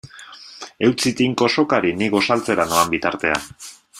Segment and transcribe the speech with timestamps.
[0.87, 3.49] Eutsi tinko sokari ni gosaltzera noan bitartean.